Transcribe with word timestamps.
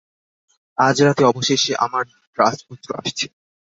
আজ 0.77 0.97
রাতে 1.01 1.23
অবশেষে 1.25 1.73
আমার 1.85 2.03
রাজপুত্র 2.37 2.87
আসছে। 2.99 3.25